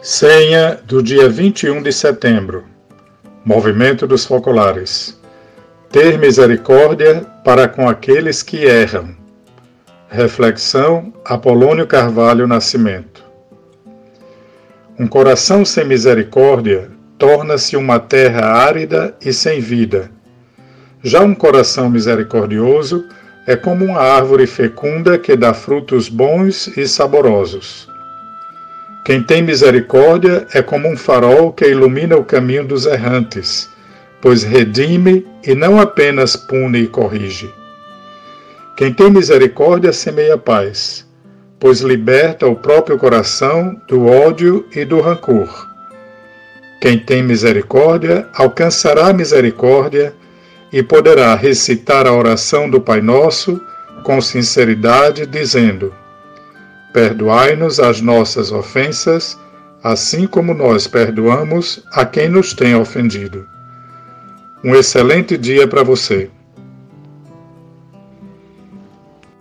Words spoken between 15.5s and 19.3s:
sem misericórdia torna-se uma terra árida